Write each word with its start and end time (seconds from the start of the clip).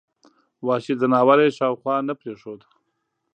وحشي 0.65 0.93
ځناور 1.01 1.37
یې 1.43 1.55
شاوخوا 1.57 1.95
نه 2.07 2.13
پرېښود. 2.21 2.61